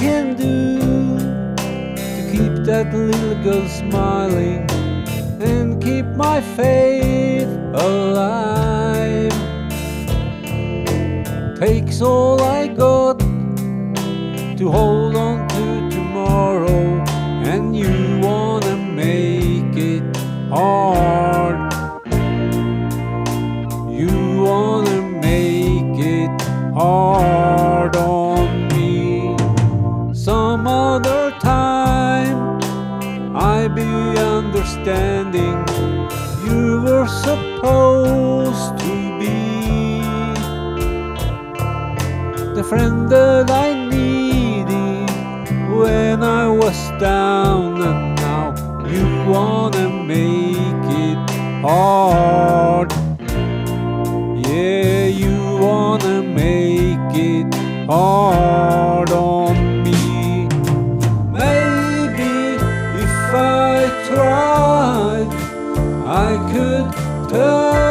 can 0.00 0.34
do 0.34 0.78
to 1.18 2.20
keep 2.32 2.64
that 2.64 2.92
little 2.94 3.42
girl 3.42 3.68
smiling 3.68 4.66
and 5.40 5.82
keep 5.82 6.06
my 6.06 6.40
faith 6.40 7.48
alive. 7.74 9.32
Takes 11.58 12.00
all 12.00 12.40
I 12.40 12.68
got 12.68 13.18
to 13.18 14.70
hold 14.70 15.16
on 15.16 15.48
to 15.48 15.90
tomorrow, 15.90 17.04
and 17.44 17.76
you 17.76 18.20
wanna 18.26 18.76
make 18.76 19.76
it 19.76 20.16
hard. 20.48 21.72
You 24.00 24.42
wanna 24.44 25.02
make 25.02 25.98
it 25.98 26.42
hard 26.72 27.29
understanding 34.90 35.58
you 36.44 36.82
were 36.82 37.06
supposed 37.06 38.78
to 38.78 39.18
be 39.18 40.00
the 42.54 42.64
friend 42.68 43.08
that 43.08 43.50
I 43.50 43.88
needed 43.88 45.10
when 45.70 46.22
I 46.22 46.48
was 46.48 46.78
down, 47.00 47.80
and 47.82 48.16
now 48.16 48.54
you 48.86 49.30
wanna 49.30 49.88
make 49.88 50.84
it 51.06 51.30
hard. 51.62 52.79
I 66.30 66.36
could 66.52 67.28
turn 67.28 67.89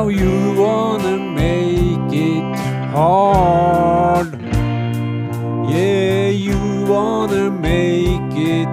Now 0.00 0.08
you 0.08 0.54
wanna 0.54 1.18
make 1.18 2.10
it 2.10 2.56
hard. 2.88 4.32
Yeah, 5.70 6.28
you 6.28 6.86
wanna 6.86 7.50
make 7.50 8.32
it 8.34 8.66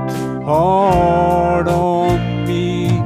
hard 0.46 1.68
on 1.68 2.46
me. 2.48 3.04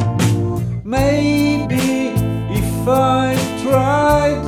Maybe 0.83 2.13
if 2.59 2.87
I 2.87 3.33
tried, 3.63 4.45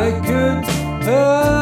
I 0.00 0.10
could 0.26 0.64
turn 1.04 1.61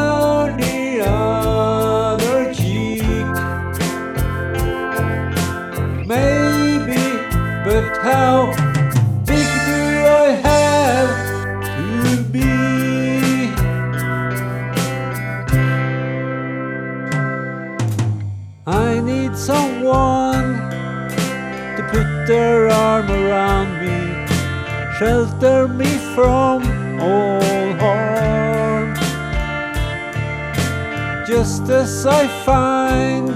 need 19.01 19.35
someone 19.35 20.69
to 21.75 21.81
put 21.91 22.27
their 22.27 22.69
arm 22.69 23.09
around 23.09 23.69
me, 23.81 24.27
shelter 24.97 25.67
me 25.67 25.91
from 26.13 26.61
all 26.99 27.73
harm. 27.79 28.93
Just 31.25 31.69
as 31.69 32.05
I 32.05 32.27
find 32.45 33.29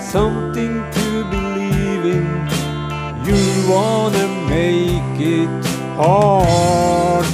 something 0.00 0.74
to 0.92 1.24
believe 1.30 2.04
in, 2.16 2.28
you 3.26 3.42
wanna 3.68 4.26
make 4.48 5.20
it 5.20 5.64
hard. 5.96 7.26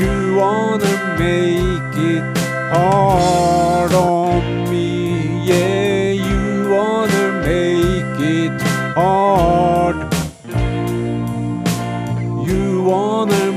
You 0.00 0.36
wanna 0.36 0.94
make 1.18 1.96
it 1.96 2.38
hard 2.72 3.92
on 3.92 4.23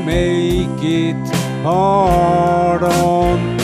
make 0.07 0.81
it 0.81 1.27
hard 1.63 2.81
on 2.81 3.56